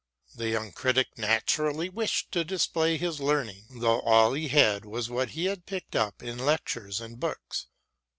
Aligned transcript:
The 0.33 0.49
young 0.49 0.71
critic 0.71 1.09
naturally 1.15 1.87
wished 1.87 2.31
to 2.31 2.43
display 2.43 2.97
his 2.97 3.19
learning, 3.19 3.65
though 3.69 3.99
all 3.99 4.33
he 4.33 4.47
had 4.47 4.83
was 4.83 5.11
what 5.11 5.29
he 5.37 5.45
had 5.45 5.67
picked 5.67 5.95
up 5.95 6.23
in 6.23 6.39
lectures 6.39 6.99
and 6.99 7.19
books. 7.19 7.67